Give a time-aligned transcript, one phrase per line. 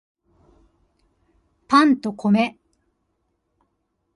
[1.67, 2.57] パンと米